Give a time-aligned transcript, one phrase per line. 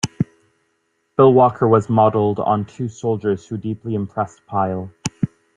[1.15, 4.89] Bill Walker, was modeled on two soldiers who deeply impressed Pyle.